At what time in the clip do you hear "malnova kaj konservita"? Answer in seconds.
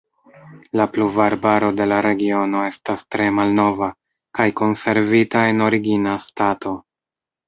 3.39-5.45